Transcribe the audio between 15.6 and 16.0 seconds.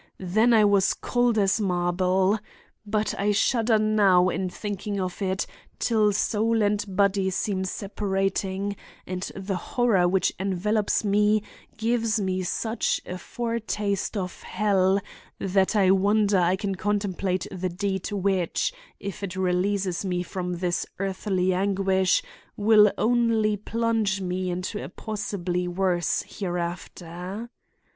I